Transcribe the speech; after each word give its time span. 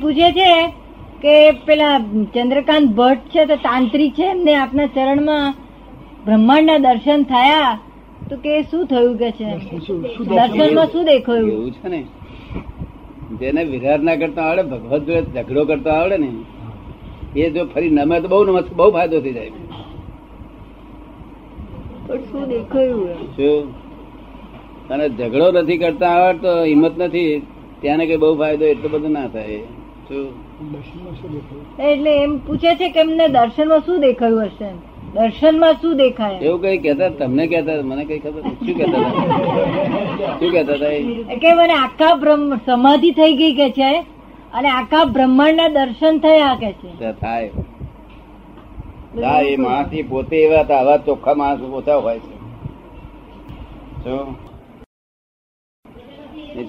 પૂછે 0.00 0.28
છે 0.38 0.50
કે 1.22 1.34
પેલા 1.66 1.98
ચંદ્રકાંત 2.34 2.88
ભટ્ટ 2.96 3.30
છે 3.30 3.46
તો 3.46 3.56
તાંત્રિક 3.56 4.14
છે 4.14 4.26
એમને 4.26 4.52
આપના 4.54 4.88
ચરણમાં 4.88 5.54
બ્રહ્માંડના 6.26 6.78
દર્શન 6.78 7.22
થયા 7.24 7.78
તો 8.28 8.36
કે 8.36 8.52
શું 8.70 8.82
થયું 8.86 9.14
કે 9.18 9.30
છે? 9.32 9.48
દર્શનમાં 10.30 10.88
શું 10.92 11.04
દેખાયું? 11.04 11.50
એવું 11.50 11.72
છે 11.72 11.88
ને. 11.88 12.00
જેને 13.40 13.62
વિરાર 13.64 13.98
ના 14.00 14.16
કરતા 14.16 14.44
આવડે 14.44 14.62
ભગવત 14.72 15.02
જોડે 15.06 15.30
ઝઘડો 15.36 15.62
કરતા 15.66 15.96
આવડે 16.00 16.16
ને 16.18 16.30
એ 17.36 17.50
જો 17.50 17.62
ફરી 17.72 17.90
નમે 17.90 18.16
તો 18.20 18.28
બહુ 18.28 18.44
નમસ્ 18.44 18.68
બહુ 18.76 18.90
ફાયદો 18.90 19.18
થઈ 19.20 19.32
જાય. 19.32 19.52
શું 22.28 22.42
દેખાયું 22.48 23.26
શું? 23.36 23.64
અને 24.90 25.04
ઝઘડો 25.18 25.46
નથી 25.54 25.78
કરતા 25.78 26.14
આવડતો 26.18 26.52
હિંમત 26.64 26.94
નથી 26.98 27.32
ત્યાં 27.80 28.06
કઈ 28.10 28.16
બહુ 28.16 28.30
ફાયદો 28.36 28.64
એટલો 28.66 28.88
બધો 28.88 29.08
ના 29.08 29.28
થાય. 29.28 29.60
એટલે 31.80 32.22
એમ 32.22 32.38
પૂછે 32.38 32.74
છે 32.74 32.88
કે 32.88 33.00
એમને 33.00 33.28
દર્શનમાં 33.28 33.80
શું 33.80 34.00
દેખાયું 34.00 34.42
હશે? 34.42 34.70
દર્શનમાં 35.14 35.72
શું 35.72 35.96
દેખાય? 35.96 36.34
એવું 36.34 36.62
કઈ 36.62 36.78
કેતા 36.78 37.08
તમને 37.08 37.46
કેતા 37.46 37.72
મને 37.82 38.04
કઈ 38.04 38.18
ખબર 38.18 38.42
શું 38.42 38.74
કેતા 38.74 38.98
હતા? 38.98 40.38
શું 40.40 40.52
કેતા 40.52 40.72
હતા 40.72 41.34
કે 41.34 41.54
મને 41.54 41.72
આખા 41.72 42.14
બ્રહ્મ 42.14 42.56
સમાધિ 42.56 43.10
થઈ 43.10 43.34
ગઈ 43.34 43.54
કે 43.54 43.70
છે? 43.70 44.00
અને 44.54 44.68
આખા 44.68 45.04
બ્રહ્માંડના 45.04 45.68
દર્શન 45.68 46.18
થયા 46.18 46.54
કે 46.54 46.72
છે? 46.72 47.12
થાય. 47.12 47.50
એ 49.44 49.56
માણસ 49.56 49.86
પોતે 50.08 50.36
એવા 50.36 50.60
હતા 50.60 50.78
આવા 50.78 50.96
ચોખ્ખા 50.96 51.34
માણસ 51.34 51.60
ઓછા 51.60 51.96
હોય 51.96 52.18
છે. 52.18 52.36
શું? 54.04 54.46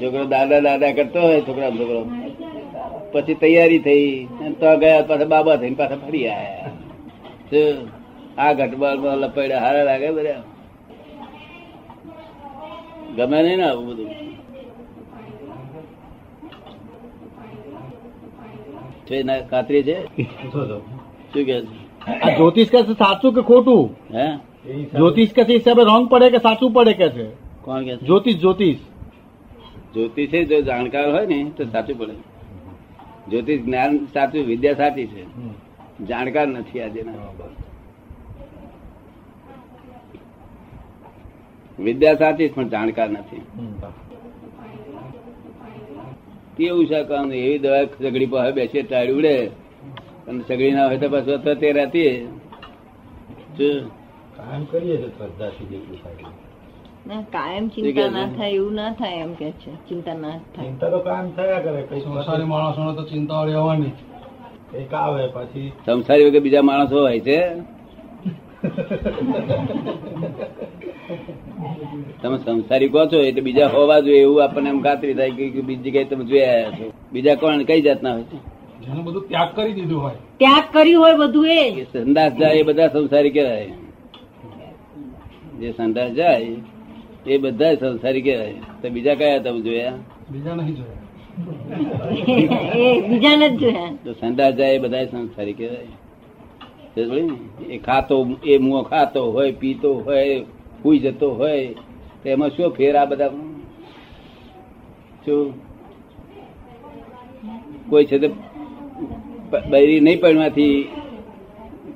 છોકરો 0.01 0.25
દાદા 0.25 0.59
દાદા 0.59 0.91
કરતો 0.91 1.21
હોય 1.21 1.41
છોકરા 1.41 1.69
છોકરો. 1.69 2.07
પછી 3.11 3.33
તૈયારી 3.33 3.79
થઈ 3.79 4.27
તો 4.59 4.77
ગયા 4.77 5.01
પાછા 5.01 5.25
બાબા 5.25 5.55
થઈને 5.55 5.75
પાછા 5.75 5.95
ફરી 5.95 6.27
આયા. 6.27 6.71
આ 8.37 8.53
ઘટબળ 8.53 9.17
લપડ્યા 9.23 9.59
હારા 9.59 9.83
લાગે 9.83 10.11
બધા 10.11 10.43
ગમે 13.15 13.39
નહીં 13.43 13.57
ને 13.57 13.63
આવું 13.63 13.85
બધું. 13.87 14.09
ખાતરી 19.49 19.83
છે? 19.83 19.97
શું 20.03 21.45
કે 21.45 21.61
છે? 21.61 22.35
જ્યોતિષ 22.37 22.69
કે 22.69 22.81
સાચું 22.93 23.33
કે 23.33 23.41
ખોટું? 23.41 23.83
હે? 24.15 24.27
જ્યોતિષ 24.83 25.33
કે 25.33 25.41
હિસાબે 25.41 25.83
રોંગ 25.83 26.09
પડે 26.09 26.29
કે 26.29 26.37
સાચું 26.37 26.71
પડે 26.71 26.93
કે 26.93 27.09
છે? 27.09 27.27
કોણ 27.61 27.83
કે 27.83 27.95
જ્યોતિષ 27.95 28.37
જ્યોતિષ. 28.37 28.77
જ્યોતિષ 29.93 30.47
જો 30.47 30.61
જાણકાર 30.61 31.11
હોય 31.11 31.25
ને 31.25 31.39
તો 31.57 31.63
સાચું 31.65 31.99
પડે. 31.99 32.15
જ્યોતિષ 33.29 33.61
જ્ઞાન 33.65 33.91
સાચું 34.13 34.43
વિદ્યા 34.45 34.79
સાચી 34.81 35.07
છે. 35.07 35.23
જાણકાર 36.07 36.47
નથી 36.47 36.81
આજે 36.81 37.01
વિદ્યા 41.79 42.19
સાચી 42.21 42.49
પણ 42.55 42.69
જાણકાર 42.69 43.09
નથી. 43.09 43.43
કેવું 46.57 46.85
છે 46.87 46.99
કામ? 47.03 47.25
એવી 47.33 47.59
દવા 47.59 47.83
સગડી 48.01 48.31
પાસે 48.33 48.51
બેસી 48.51 48.83
ટાળી 48.83 49.17
ઉડે. 49.19 49.35
અને 50.27 50.41
સગડી 50.47 50.71
ના 50.71 50.87
હોય 50.87 50.97
તો 50.97 51.07
પાછું 51.09 51.59
તે 51.61 51.67
રહેતી 51.71 52.13
કામ 54.37 54.61
કરીએ 54.71 54.95
છે 54.97 55.09
શ્રદ્ધાથી 55.17 55.67
જેટલું 55.71 55.97
થાય 56.03 56.46
ના, 57.07 57.21
કાયમ 57.21 57.67
ચિંતા 57.67 58.09
ના 58.09 58.27
થાય 58.37 58.51
એવું 58.51 58.73
ના 58.73 58.91
થાય 58.91 59.15
એમ 59.15 59.33
કે 59.33 59.51
છે. 59.51 59.75
ચિંતા 59.75 60.13
ના 60.13 60.29
થાય. 60.55 60.67
ચિંતા 60.67 60.89
તો 60.89 60.99
કાયમ 60.99 61.31
થયા 61.31 61.59
કરે 61.59 61.81
કઈ 61.81 61.99
સંસારી 62.01 62.43
માણસો 62.43 62.93
તો 62.93 63.03
ચિંતા 63.03 63.43
રહેવાની 63.43 63.91
કંઈક 64.71 64.93
આવે 64.93 65.27
પછી. 65.27 65.71
સંસારી 65.85 66.25
વગર 66.25 66.39
બીજા 66.39 66.61
માણસો 66.61 66.99
હોય 66.99 67.19
છે? 67.19 67.51
તમે 72.21 72.37
સંસારી 72.37 72.89
કહો 72.89 73.05
છો 73.05 73.17
એટલે 73.21 73.41
બીજા 73.41 73.67
હોવા 73.67 73.99
જોઈએ 73.99 74.21
એવું 74.21 74.43
આપણને 74.43 74.69
એમ 74.69 74.81
ખાતરી 74.81 75.13
થાય 75.13 75.31
કે 75.31 75.49
બીજી 75.49 75.83
જગ્યાએ 75.83 76.05
તમે 76.05 76.23
જોઈ 76.25 76.41
આવ્યા 76.41 76.71
છો. 76.71 76.91
બીજા 77.13 77.35
કોણ 77.35 77.63
કઈ 77.63 77.81
જાતના 77.81 78.13
હોય 78.13 78.23
છે? 78.23 78.37
જેનું 78.85 79.05
બધું 79.05 79.27
ત્યાગ 79.27 79.55
કરી 79.55 79.73
દીધું 79.73 80.01
હોય. 80.01 80.15
ત્યાગ 80.37 80.63
કર્યું 80.73 81.03
હોય 81.03 81.17
બધું 81.17 81.47
એ. 81.47 81.81
એ 81.81 81.83
સંદાસ 81.83 82.33
જાય 82.33 82.53
એ 82.53 82.63
બધા 82.63 82.87
સંસારી 82.87 83.29
કહેવાય. 83.29 83.65
જે 85.59 85.71
સંદાસ 85.71 86.11
જાય 86.11 86.45
એ 87.27 87.37
બધા 87.37 87.75
સંસારી 87.75 88.21
કહેવાય. 88.21 88.53
તો 88.81 88.89
બીજા 88.89 89.15
કયા 89.15 89.37
તમે 89.37 89.61
જોયા 89.61 89.93
બીજા 90.31 90.55
નહીં 90.55 90.75
જોયા. 90.75 91.07
જોયા. 93.47 93.97
તો 94.05 94.13
સંદાસ 94.13 94.53
જાય 94.53 94.75
એ 94.75 94.77
બધા 94.77 95.05
સંસારી 95.05 95.53
કહેવાય? 95.53 95.87
એ 97.69 97.77
ખાતો 97.77 98.27
એ 98.45 98.57
મુઓ 98.57 98.81
ખાતો 98.81 99.31
હોય 99.31 99.51
પીતો 99.51 99.93
હોય 99.93 100.43
હુઈ 100.85 100.99
જતો 100.99 101.33
હોય 101.33 101.67
તો 102.23 102.29
એમાં 102.29 102.49
શું 102.49 102.69
ફેર 102.69 102.95
આ 102.95 103.05
બધા? 103.05 103.29
શું? 105.25 105.53
કોઈ 107.89 108.05
છે 108.05 108.19
તે 108.19 108.29
બૈરી 109.69 109.99
નહીં 109.99 110.21
પરણવાથી 110.21 110.87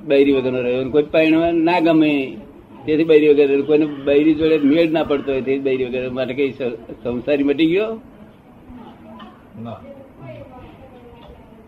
બૈરી 0.08 0.32
વગરનો 0.32 0.62
રહ્યો 0.62 0.90
કોઈ 0.90 1.04
પરણવા 1.04 1.52
ના 1.52 1.80
ગમે. 1.80 2.38
તેથી 2.86 3.04
બૈરી 3.04 3.30
વગર. 3.30 3.62
કોઈને 3.62 3.86
બૈરી 3.86 4.34
જોડે 4.36 4.58
મેળ 4.58 4.92
ના 4.92 5.04
પડતો 5.04 5.32
હોય 5.32 5.42
તેથી 5.42 5.60
બૈરી 5.60 5.86
વગેરે. 5.86 6.10
માટે 6.10 6.34
કઈ 6.34 6.52
સંસારી 7.04 7.44
મટી 7.44 7.66
ગયો? 7.66 8.00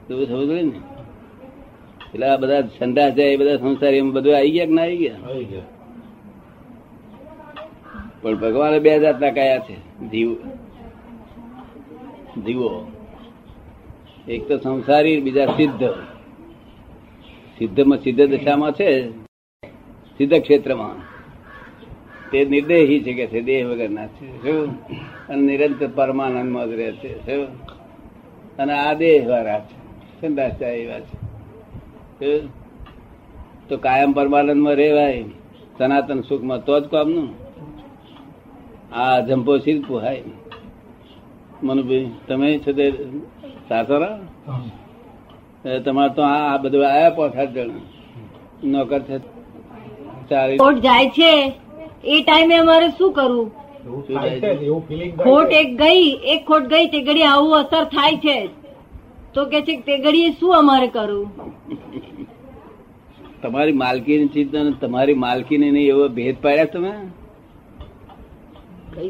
તો 0.07 0.25
સમજ 0.25 0.49
ને? 0.49 0.79
એટલે 2.13 2.25
આ 2.27 2.37
બધા 2.37 2.61
સંદાસ 2.79 3.13
જાય 3.13 3.27
એ 3.27 3.37
બધા 3.37 3.57
સંસારી 3.57 3.97
એમ 3.97 4.11
બધું 4.11 4.37
આવી 4.37 4.51
ગયા 4.51 4.65
કે 4.65 4.71
ના 4.71 4.81
આવી 4.81 4.97
ગયા? 4.97 5.67
પણ 8.21 8.35
ભગવાને 8.35 8.79
બે 8.79 8.99
જાતના 8.99 9.31
કયા 9.31 9.59
છે 9.59 9.75
જીવ 10.09 10.29
જીવો. 12.45 12.69
એક 14.27 14.47
તો 14.47 14.57
સંસારી 14.57 15.21
બીજા 15.21 15.45
સિદ્ધ. 15.45 15.83
સિદ્ધમાં 17.57 17.97
સિદ્ધ 17.97 18.21
દશામાં 18.21 18.71
છે. 18.71 19.22
સિદ્ધ 20.17 20.35
ક્ષેત્રમાં 20.41 20.95
તે 22.31 22.39
નિર્દેહી 22.45 23.03
છે 23.05 23.13
કે 23.13 23.25
છે 23.31 23.39
દેહ 23.47 23.61
વગરના 23.69 24.09
છે 24.15 24.27
શું? 24.43 24.69
અને 25.29 25.41
નિરંતર 25.47 25.89
પરમાનંદમાં 25.97 26.65
જ 26.69 26.71
રહે 26.79 26.89
છે 27.01 27.11
શું? 27.25 27.41
અને 28.59 28.73
આ 28.73 28.93
દેહ 28.93 29.19
વાળા 29.29 29.61
છે 29.67 29.75
સંદાસા 30.19 30.73
એવા 30.81 31.01
છે? 32.19 32.31
તો 33.67 33.73
કાયમ 33.77 34.11
પરમાનંદમાં 34.13 34.75
રહેવાય 34.81 35.23
સનાતન 35.77 36.19
સુખમાં 36.29 36.61
તો 36.67 36.75
જ 36.79 36.85
કામનું. 36.93 37.29
આ 38.93 39.15
જંપો 39.27 39.53
શીલ 39.57 39.79
પોહાય 39.87 40.23
મનુભાઈ 41.63 42.09
તમે 42.27 42.47
છે 42.63 42.71
તે 42.73 42.85
સાસરા? 43.69 44.15
તમારે 45.85 46.11
તો 46.15 46.21
આ 46.21 46.57
બધું 46.57 46.83
આયા 46.87 47.15
પોઠાર 47.17 47.49
જણ 47.55 47.71
નોકર 48.71 49.01
છે. 49.07 49.17
ચાલી 50.33 50.59
ખોટ 50.63 50.81
જાય 50.87 51.11
છે. 51.19 51.33
એ 52.13 52.21
ટાઈમે 52.23 52.55
અમારે 52.63 52.89
શું 52.97 53.13
કરવું? 53.19 53.47
ખોટ 55.23 55.55
એક 55.61 55.69
ગઈ 55.81 56.03
એક 56.33 56.45
ખોટ 56.51 56.69
ગઈ 56.73 56.91
તે 56.93 56.99
ઘડી 57.07 57.31
આવું 57.31 57.57
અસર 57.61 57.83
થાય 57.95 58.21
છે. 58.27 58.37
તો 59.33 59.45
કે 59.51 59.59
છે 59.67 59.73
તે 59.87 59.97
ઘડીએ 60.05 60.29
શું 60.39 60.55
અમારે 60.59 60.87
કરવું? 60.87 61.27
તમારી 63.43 63.79
માલકીની 63.81 64.31
ચિંતા 64.35 64.69
તમારી 64.81 65.19
માલકીને 65.25 65.67
નહીં 65.71 65.89
એવો 65.95 66.05
ભેદ 66.19 66.37
પાડ્યા 66.43 66.73
તમે? 66.73 66.93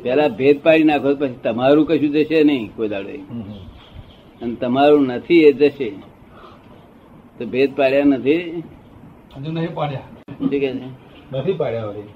પેલા 0.06 0.32
ભેદ 0.40 0.58
પાડી 0.64 0.90
નાખો 0.90 1.16
પછી 1.22 1.40
તમારું 1.44 1.86
કશું 1.90 2.12
જશે 2.16 2.40
નહીં 2.50 2.66
કોઈ 2.76 2.92
દાડે. 2.94 3.16
અને 4.42 4.56
તમારું 4.64 5.04
નથી 5.18 5.42
એ 5.50 5.52
જશે. 5.62 5.90
તો 7.38 7.44
ભેદ 7.54 7.70
પાડ્યા 7.80 8.12
નથી? 8.12 8.42
હજુ 9.38 9.52
નહીં 9.52 9.74
પાડ્યા. 9.80 10.08
ઠીક 10.40 10.62
કે 10.64 10.72
છે? 10.80 10.88
નથી 11.34 11.58
પાડ્યા 11.62 11.90
વળી. 11.90 12.10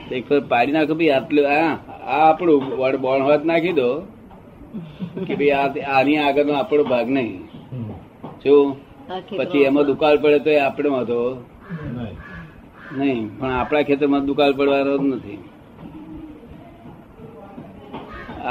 એક 0.00 0.24
વાર 0.30 0.42
પાડી 0.52 0.74
નાખો 0.76 0.94
ભાઈ 1.00 1.14
આટલું 1.16 1.46
આ 1.52 1.70
આ 2.14 2.20
આપણું 2.28 2.60
વડ 2.80 2.96
બોણ 3.04 3.22
હોત 3.28 3.42
નાખી 3.50 3.76
દો 3.80 3.90
કે 5.26 5.34
ભાઈ 5.40 5.54
આ 5.60 5.96
આની 5.98 6.18
આગળનો 6.26 6.54
આપણો 6.60 6.84
ભાગ 6.92 7.08
નહીં. 7.16 7.32
શું 8.42 8.66
પછી 9.38 9.64
એમાં 9.70 9.86
દુકાળ 9.90 10.16
પડે 10.22 10.38
તો 10.44 10.50
એ 10.50 10.60
આપણે 10.66 10.88
હતો. 10.98 11.20
નહીં. 11.96 12.14
નહીં 12.98 13.24
પણ 13.38 13.56
આપણા 13.60 13.86
ખેતરમાં 13.88 14.26
દુકાળ 14.30 14.52
પડવાનો 14.52 14.98
જ 14.98 15.02
નથી. 15.10 15.40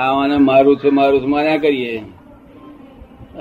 આવાને 0.04 0.38
મારું 0.50 0.76
છે 0.82 0.90
મારું 1.00 1.22
છે 1.24 1.30
માર્યા 1.36 1.58
કરીએ. 1.58 1.96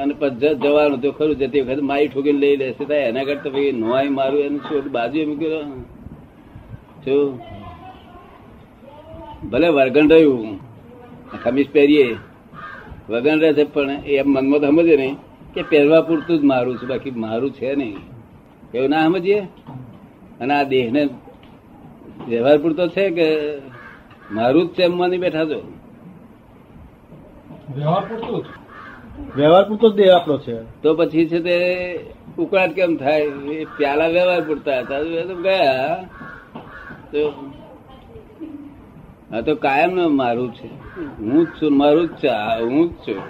અને 0.01 0.13
પછી 0.21 0.55
જવાનું 0.63 1.01
તો 1.01 1.09
ખરું 1.17 1.35
જતી 1.41 1.61
વખત 1.61 1.83
મારી 1.91 2.09
ઠોકીને 2.09 2.41
લઈ 2.43 2.57
લેશે 2.57 2.85
એના 3.09 3.25
કરતા 3.25 3.51
ભાઈ 3.55 3.73
નોય 3.83 4.11
મારું 4.19 4.41
એનું 4.47 4.63
શું 4.69 4.87
બાજુ 4.97 5.27
મૂક્યો 5.31 5.65
શું 7.05 7.41
ભલે 9.51 9.69
વર્ગણ 9.69 10.09
રહ્યું 10.09 10.59
ખમીસ 11.45 11.67
પહેરીએ. 11.73 12.17
વગન 13.09 13.41
રહે 13.41 13.53
છે 13.53 13.65
પણ 13.65 13.91
એ 13.91 14.17
એમ 14.17 14.29
મનમાં 14.29 14.61
તો 14.61 14.67
સમજે 14.67 14.97
નહીં 14.97 15.17
કે 15.55 15.63
પહેરવા 15.63 16.01
પૂરતું 16.01 16.39
જ 16.39 16.43
મારું 16.43 16.79
છે 16.79 16.87
બાકી 16.87 17.11
મારું 17.11 17.51
છે 17.51 17.75
નહીં. 17.75 17.97
એવું 18.75 18.91
ના 18.91 19.05
સમજીએ? 19.05 19.41
અને 20.41 20.55
આ 20.55 20.63
દેહને 20.63 21.09
વ્યવહાર 22.29 22.59
પૂરતો 22.59 22.89
છે 22.89 23.11
કે 23.11 23.27
મારું 24.33 24.67
જ 24.67 24.71
છે 24.71 24.83
એમમાં 24.83 24.99
માની 24.99 25.19
બેઠા 25.19 25.45
છો? 25.45 25.73
વ્યવહાર 27.77 28.05
પૂરતું 28.05 28.45
વ્યવહાર 29.37 29.65
પૂરતો 29.69 29.91
જ 29.91 29.95
દેહ 29.95 30.15
આપણો 30.15 30.39
છે. 30.39 30.83
તો 30.83 30.95
પછી 30.95 31.27
છે 31.27 31.41
તે 31.41 31.57
ઉકળાટ 32.39 32.71
કેમ 32.71 32.97
થાય? 32.97 33.21
એ 33.53 33.65
પ્યાલા 33.65 34.07
વ્યવહાર 34.07 34.41
પૂરતા 34.41 34.79
હતા. 34.79 35.01
ગયા 35.43 36.05
આ 39.33 39.41
તો 39.41 39.55
કાયમ 39.55 40.17
મારું 40.17 40.55
છે. 40.55 40.67
હું 41.19 41.45
જ 41.45 41.49
છું, 41.49 41.79
મારું 41.79 42.09
જ 42.09 42.11
છે 42.13 42.29
હું 42.63 42.89
જ 42.89 42.93
છું. 42.93 43.21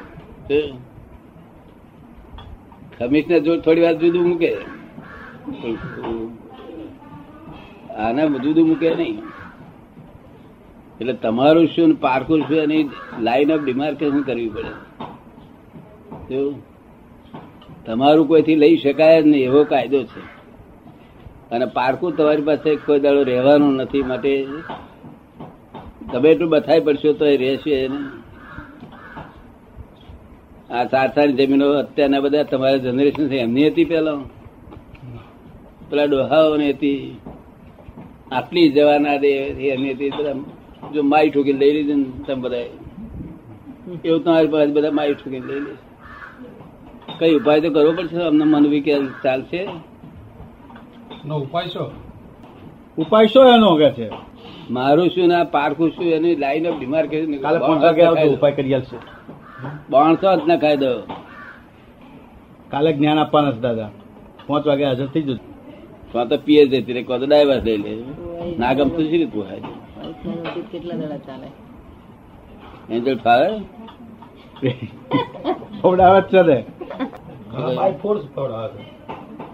કમિશનર 2.98 3.38
જો 3.38 3.56
થોડી 3.56 3.80
વાર 3.80 3.94
જુદું 3.94 4.28
મૂકે. 4.28 4.52
આને 7.94 8.22
જુદું 8.38 8.68
મૂકે 8.68 8.94
નહીં. 8.94 9.22
એટલે 11.00 11.12
તમારું 11.12 11.66
શું 11.66 11.94
પારકું 11.94 12.40
શું 12.40 12.56
એની 12.56 12.90
લાઈન 13.20 13.52
ઓફ 13.52 13.60
ડિમાર્કેશન 13.60 14.22
કરવી 14.22 14.48
પડે? 14.48 14.72
તમારું 17.86 18.28
કોઈથી 18.28 18.54
લઈ 18.54 18.76
શકાય 18.76 19.22
જ 19.22 19.26
નહીં, 19.26 19.44
એવો 19.44 19.64
કાયદો 19.64 20.02
છે. 20.02 20.41
અને 21.52 21.66
પારકું 21.66 22.16
તમારી 22.16 22.42
પાસે 22.42 22.70
કોઈ 22.76 23.00
દાડો 23.00 23.22
રહેવાનું 23.22 23.74
નથી, 23.76 24.02
માટે 24.02 24.32
તમે 26.12 26.28
એટલું 26.30 26.50
બથાઈ 26.50 26.80
પડશો 26.80 27.12
તો 27.12 27.24
એ 27.26 27.36
રહેશે 27.36 27.72
આ 30.70 30.84
સારસાની 30.84 31.36
જમીનો 31.38 31.66
અત્યારના 31.78 32.20
બધા 32.20 32.42
તમારા 32.42 32.76
જનરેશન 32.76 33.28
છે, 33.28 33.38
એમની 33.38 33.68
હતી 33.68 33.84
પેલા? 33.84 34.20
પેલા 35.90 36.06
ડોહાઓની 36.06 36.72
હતી, 36.72 37.02
આટલી 38.32 38.68
જવાના 38.68 39.16
દે 39.16 39.32
એની 39.68 39.94
હતી, 39.94 40.10
બધા 40.10 40.36
જો 40.94 41.02
માઈ 41.02 41.30
ઠોકી 41.30 41.52
લઈ 41.52 41.72
લીધી 41.72 41.94
ને 41.94 42.06
તમે 42.26 42.40
બધા 42.44 42.66
એવું 44.04 44.20
તમારી 44.24 44.48
પાસે 44.48 44.72
બધા 44.72 44.90
માઈ 44.90 45.14
ઠોકી 45.14 45.40
લઈ 45.40 45.60
લીધી 45.60 45.78
કઈ 47.18 47.34
ઉપાય 47.34 47.60
તો 47.60 47.70
કરવો 47.70 47.92
પડશે, 47.92 48.20
અમને 48.22 48.44
મન 48.44 48.64
વિકેલ 48.66 49.02
ચાલશે? 49.22 49.62
નો 51.24 51.34
ઉપાય 51.38 51.68
શું 51.68 51.90
ઉપાય 52.98 53.28
શું 53.28 53.46
એનો 53.48 53.70
કે 53.76 53.90
છે? 53.92 54.06
મારું 54.70 55.08
શું 55.10 55.28
ના 55.28 55.44
પારખું 55.46 55.90
શું 55.94 56.06
એની 56.10 56.36
લાઈન 56.36 56.66
ઓફ 56.66 56.78
ડિમાર્કેશન 56.78 57.32
કાલે 57.40 57.58
ઉપાય 58.28 58.54
કરી 58.56 58.74
આલશે 58.74 58.96
બાણસો 59.90 60.28
જ 60.38 60.42
નખાઈ 60.48 60.78
દો 60.78 60.90
કાલે 62.72 62.90
જ્ઞાન 62.94 63.18
આપવાના 63.18 63.54
છે 63.54 63.60
દાદા. 63.60 63.90
પાંચ 64.48 64.64
વાગે 64.66 64.84
હાજર 64.84 65.08
થઈ 65.08 65.24
જશે 65.24 65.40
તો 66.12 66.24
તો 66.26 66.36
પીએ 66.40 66.62
જતી 66.68 66.94
રે 66.94 67.02
તો 67.10 67.26
ડાયવર્સ 67.26 67.64
લઈ 67.66 67.78
લે. 67.78 67.92
ના 68.58 68.72
ગમતું 68.74 69.04
છે 69.04 69.16
રીતું 69.16 69.44
વૈષ્ણવ 69.44 70.64
કેટલા 70.72 70.96
દાડા 70.96 71.20
ચાલે 71.26 71.48
એન્જલ 72.90 73.18
ફાવે 73.20 73.48
જ 76.22 76.28
છે 76.30 76.40
બાય 77.76 77.94
ફોર્સ 78.02 78.22
છે. 78.72 78.82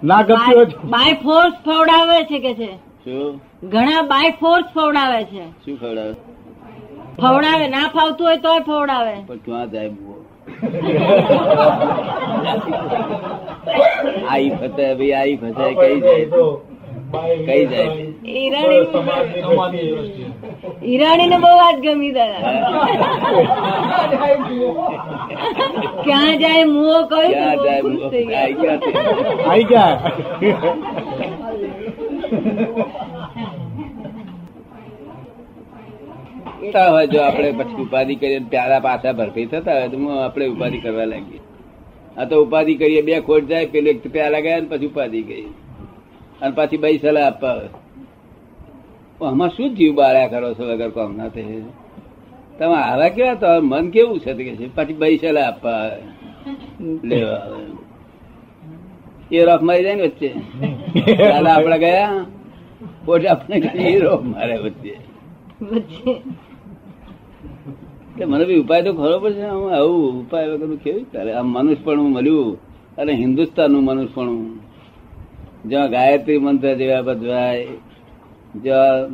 ના 0.03 0.23
ગમતી 0.23 0.55
હોય 0.55 0.67
બાય 0.85 1.15
ફોર્સ 1.15 1.55
ફવડાવે 1.65 2.25
છે 2.25 2.39
કે 2.39 2.55
છે? 2.55 2.79
શું? 3.05 3.41
ઘણા 3.71 4.03
બાય 4.03 4.33
ફોર્સ 4.41 4.65
ફવડાવે 4.75 5.25
છે. 5.25 5.43
શું 5.65 5.79
ખવડાવે 5.79 6.15
ફવડાવે 7.19 7.69
ના 7.69 7.89
ફાવતું 7.89 8.27
હોય 8.27 8.39
તોય 8.39 8.61
ફવડાવે. 8.61 9.15
પણ 9.27 9.39
ક્યાં 9.39 9.71
જાય 9.71 9.91
આઈ 14.29 14.51
ફતે 14.51 14.95
ભાઈ 14.95 15.13
આઈ 15.13 15.37
ફતે 15.37 15.75
કઈ 15.75 16.01
જાય 16.01 16.27
તો 16.27 16.63
કઈ 17.47 17.67
જાય? 17.67 17.95
ઈરાણી 20.85 21.27
ને 21.27 21.39
બહુ 21.39 21.57
વાત 21.57 21.81
ગમી 21.81 22.13
દાદા. 22.13 22.41
ક્યાં 26.05 26.35
જાય 26.43 26.65
મુઓ 26.75 26.99
કહ્યું 27.11 27.33
ક્યાં 27.33 27.59
જાય 27.65 27.81
થઈ 28.13 28.25
ગયા. 28.55 28.79
આઈ 29.51 29.67
ગયા 29.71 29.95
થતા 36.61 36.91
હોય 36.93 37.07
જો 37.13 37.19
આપણે 37.25 37.51
પછી 37.59 37.83
ઉપાધિ 37.87 38.15
કરીએ 38.21 38.41
પ્યારા 38.53 38.81
પાછા 38.87 39.15
ભરપાઈ 39.19 39.49
થતા 39.53 39.77
હોય 39.79 39.89
તો 39.93 39.97
હું 40.03 40.13
આપણે 40.25 40.47
ઉપાધિ 40.55 40.79
કરવા 40.85 41.09
લાગીએ. 41.13 41.41
આ 42.19 42.27
તો 42.31 42.35
ઉપાધિ 42.45 42.75
કરીએ 42.81 43.03
બે 43.09 43.21
ખોટ 43.29 43.45
જાય 43.51 43.67
પેલું 43.75 43.91
એક 43.95 44.07
પ્યાલા 44.15 44.45
ગયા 44.47 44.61
ને 44.63 44.69
પછી 44.73 44.91
ઉપાધિ 44.93 45.21
ગઈ 45.29 45.45
અને 46.43 46.53
પછી 46.59 46.81
બે 46.85 46.89
સલાહ 47.03 47.27
આપવા 47.27 47.53
આવે 47.55 47.69
આમાં 49.21 49.51
શું 49.57 49.71
જીવ 49.79 49.93
બાળ્યા 50.01 50.33
કરો 50.33 50.49
છો 50.59 50.65
વગર 50.71 50.91
કોમ 50.97 51.11
ના 51.21 51.31
તે 51.37 51.43
તમે 52.59 52.77
આવા 52.77 53.09
કેવા 53.09 53.35
તો 53.35 53.49
મન 53.63 53.91
કેવું 53.91 54.19
છે? 54.21 54.31
કે 54.35 54.67
પછી 54.77 54.99
પૈસા 55.01 55.41
આપવા 55.49 55.91
લેવા 57.05 57.43
એ 59.33 59.45
રોફ 59.45 59.63
મારી 59.63 59.85
જાય 59.85 59.95
ને 59.95 60.03
વચ્ચે? 60.03 60.29
દાદા 61.19 61.55
આપડે 61.55 61.79
ગયા? 61.79 62.25
પોટ 63.05 63.27
આપણે 63.27 63.57
એ 63.93 63.99
રોફ 63.99 64.23
મારે 64.23 64.57
વચ્ચે? 64.59 64.95
મને 68.27 68.45
બી 68.45 68.61
ઉપાય 68.61 68.83
તો 68.83 68.93
ખરો 68.93 69.17
પડશે 69.19 69.49
હું 69.49 69.69
આવું 69.75 70.21
ઉપાય 70.23 70.47
વગરનું 70.49 70.81
કેવી 70.83 71.07
ચાલે? 71.13 71.31
આમ 71.33 71.47
મનુષ્યપણું 71.47 72.11
મળ્યું 72.13 72.59
અને 72.99 73.13
હિન્દુસ્તાનનું 73.13 73.83
મનુષ્યપણું. 73.85 74.61
જ્યાં 75.65 75.91
ગાયત્રી 75.91 76.39
મંત્ર 76.39 76.75
જેવા 76.75 77.03
બધવાય 77.03 77.67
જ્યાં 78.63 79.11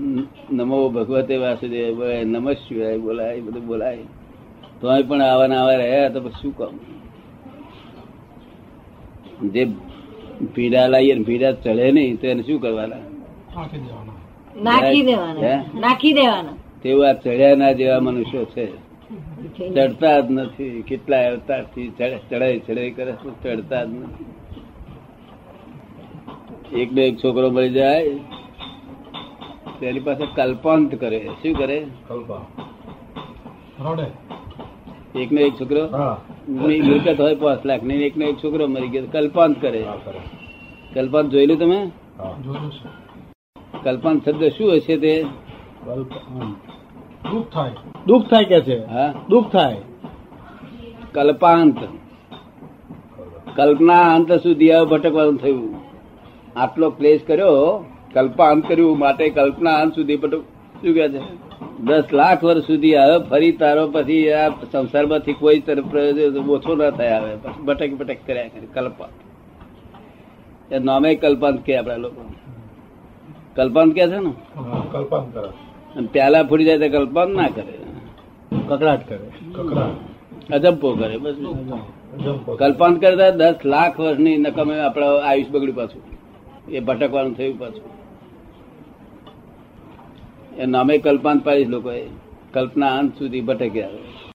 નમો 0.57 0.89
ભગવતે 0.89 1.37
વાસુદેવ 1.37 1.97
બોલાય 1.97 2.25
નમ 2.25 2.53
શિવાય 2.53 2.99
બોલાય 2.99 3.41
બધું 3.41 3.67
બોલાય. 3.67 3.97
તો 4.81 5.03
પણ 5.03 5.23
આવા 5.23 5.47
ને 5.47 5.57
આવા 5.57 5.75
રહ્યા 5.75 6.09
તો 6.09 6.29
શું 6.29 6.57
કામ 6.57 6.79
જે 9.49 9.65
ભીડા 10.57 10.87
લાવીએ 10.87 11.15
ભીડા 11.15 11.53
ચડે 11.53 11.93
નહીં 11.93 12.21
તો 12.21 12.27
એને 12.27 12.43
શું 12.43 12.61
કરવાના? 12.61 12.97
નાખી 12.97 13.79
દેવાના. 13.79 14.63
નાખી 14.63 15.03
દેવાના. 15.03 15.65
નાખી 15.81 16.13
દેવાના. 16.13 16.49
તેવું 16.83 17.15
ચડ્યા 17.15 17.55
ના 17.55 17.73
જેવા 17.73 18.01
મનુષ્યો 18.01 18.45
છે. 18.45 18.67
ચડતા 19.75 20.21
જ 20.21 20.31
નથી. 20.31 20.83
કેટલા 20.83 21.31
અવતારથી 21.31 21.89
ચડે- 21.89 22.31
ચડાઈ 22.31 22.59
ચડાઈ 22.59 22.91
કરે 22.91 23.13
ચડતા 23.45 23.85
જ 23.85 23.89
નથી. 23.89 24.25
એક 26.81 26.93
બે 26.93 27.09
એક 27.09 27.17
છોકરો 27.25 27.51
મળી 27.51 27.71
જાય. 27.71 28.11
તેની 29.85 30.01
પાસે 30.01 30.27
કલ્પાંત 30.27 30.95
કરે. 30.95 31.31
શું 31.43 31.55
કરે? 31.55 31.87
કલ્પા 32.09 32.41
એક 35.19 35.33
ને 35.33 35.41
એક 35.41 35.53
છોકરો? 35.61 35.89
મિલકત 36.53 37.21
હોય 37.21 37.35
પાંચ 37.35 37.67
લાખ 37.67 37.83
ને 37.83 37.95
એક 37.95 38.17
ને 38.17 38.25
એક 38.25 38.45
છોકરો 38.45 38.67
મરી 38.67 38.89
ગયો. 38.89 39.07
કલ્પાંત 39.13 39.61
કરે. 39.61 39.85
હા, 39.85 39.97
કરે. 40.05 40.21
કલ્પાંત 40.95 41.31
જોયેલું 41.31 41.59
તમે? 41.59 41.91
કલ્પાંત 43.83 44.29
શબ્દ 44.29 44.49
શું 44.49 44.77
હશે 44.77 44.97
તે? 44.97 45.25
દુઃખ 47.33 47.53
થાય. 47.53 47.71
દુઃખ 48.07 48.23
થાય 48.23 48.45
કે 48.45 48.61
છે? 48.61 48.85
હા. 48.85 49.15
દુઃખ 49.29 49.53
થાય. 49.53 49.81
કલ્પાંત. 51.13 51.77
કલ્પના 53.57 54.15
અંત 54.15 54.33
સુધી 54.33 54.71
ભટકવાનું 54.91 55.37
થયું. 55.37 55.75
આટલો 56.57 56.91
ક્લેશ 56.91 57.21
કર્યો 57.27 57.85
કલ્પાંત 58.15 58.69
કર્યું 58.69 58.99
માટે 58.99 59.31
કલ્પના 59.31 59.75
અંત 59.75 59.95
સુધી 59.95 60.17
શું 60.17 60.95
કહે 60.95 61.09
છે? 61.09 61.21
દસ 61.83 62.05
લાખ 62.13 62.45
વર્ષ 62.45 62.65
સુધી 62.65 62.97
હવે 62.97 63.29
ફરી 63.31 63.53
તારો 63.53 63.89
પછી 63.89 64.33
આ 64.33 64.49
સંસારમાંથી 64.49 65.33
કોઈ 65.33 65.61
તરફ 65.61 65.95
ઓછો 66.49 66.75
ના 66.75 66.91
થાય 66.91 67.21
હવે 67.21 67.37
પછી 67.37 67.63
ભટક 67.63 67.91
ભટક 67.91 68.17
કર્યા 68.27 68.49
કરે 68.49 68.67
કલ્પાંત 68.75 70.73
એ 70.73 70.79
નામે 70.79 71.15
કલ્પાંત 71.15 71.61
કે 71.61 71.77
આપડા 71.77 71.97
લોકો. 71.97 72.23
કલ્પાંત 73.57 73.93
કે 73.93 74.07
છે 74.09 74.19
ને? 74.19 74.33
કલ્પાંત 74.93 75.35
કરે. 75.35 75.49
અને 75.97 76.09
પ્યાલા 76.13 76.43
ફૂટી 76.43 76.65
જાય 76.65 76.79
તો 76.79 76.99
કલ્પાંત 76.99 77.29
ના 77.29 77.49
કરે. 77.49 77.79
કકડાટ 78.69 79.09
કરે. 79.09 79.29
કકડા 79.53 79.87
અજંપો 80.53 80.93
કરે 80.93 81.17
બસ. 81.17 81.35
કલ્પાંત 82.59 83.01
કરતા 83.01 83.31
દસ 83.31 83.55
લાખ 83.65 84.01
વર્ષની 84.01 84.37
નકમે 84.37 84.81
આપડે 84.81 85.07
આયુષ 85.21 85.51
બગડ્યું 85.51 85.77
પાછું. 85.77 86.03
એ 86.73 86.81
ભટકવાનું 86.81 87.35
થયું 87.35 87.59
પાછું. 87.59 88.04
એ 90.59 90.67
નામે 90.67 90.99
કલ્પાંત 90.99 91.45
પાડી 91.45 91.65
લોકોએ 91.65 92.03
કલ્પના 92.53 92.99
અંત 92.99 93.19
સુધી 93.19 93.41
ભટક્યા. 93.41 94.34